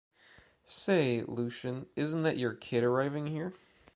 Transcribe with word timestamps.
Say, 0.65 1.21
Lucien, 1.27 1.85
isn’t 1.95 2.23
that 2.23 2.39
your 2.39 2.55
kid 2.55 2.83
arriving 2.83 3.27
here? 3.27 3.53